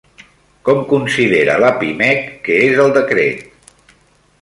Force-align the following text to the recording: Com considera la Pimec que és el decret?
Com 0.69 0.79
considera 0.93 1.59
la 1.65 1.71
Pimec 1.83 2.25
que 2.49 2.59
és 2.69 2.83
el 2.87 2.97
decret? 3.01 3.97